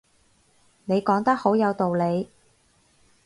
[0.85, 2.27] 你講得好有道理